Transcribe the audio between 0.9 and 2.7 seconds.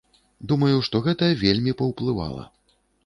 гэта вельмі паўплывала.